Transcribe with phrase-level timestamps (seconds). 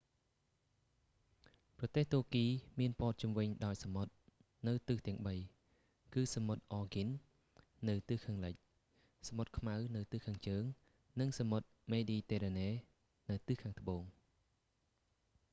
[1.77, 2.45] ប្រទេសទួរគី
[2.79, 4.11] មានព័ទ្ធជុំវិញដោយសមុទ្រ
[4.67, 5.35] នៅទិសទាំងបី
[6.13, 8.55] គឺសមុទ្រ អ៊ែរហ្គីន aegean នៅខាងលិច
[9.27, 10.63] សមុទ្រខ្មៅនៅខាងជើង
[11.19, 12.69] និងសមុទ្រមេឌីទែរ៉ាណេ
[13.29, 14.01] នៅខាងត្បូង